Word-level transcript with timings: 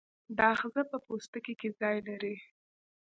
دا 0.37 0.45
آخذه 0.55 0.81
په 0.91 0.97
پوستکي 1.05 1.53
کې 1.59 1.69
ځای 1.79 1.97
لري. 2.07 2.35